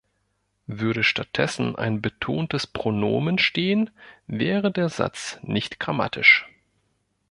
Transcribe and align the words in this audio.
Würde 0.65 1.03
stattdessen 1.03 1.75
ein 1.75 2.01
betontes 2.01 2.65
Pronomen 2.65 3.37
stehen, 3.37 3.91
wäre 4.25 4.71
der 4.71 4.89
Satz 4.89 5.37
nicht 5.43 5.79
grammatisch. 5.79 6.49